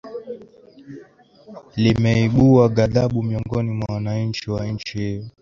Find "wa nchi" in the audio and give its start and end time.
4.51-4.97